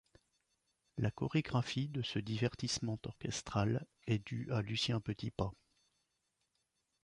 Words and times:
La 0.97 1.11
chorégraphie 1.11 1.87
de 1.87 2.01
ce 2.01 2.17
divertissement 2.17 2.97
orchestral 3.05 3.85
est 4.07 4.17
due 4.25 4.51
à 4.51 4.63
Lucien 4.63 4.99
Petipa. 4.99 5.51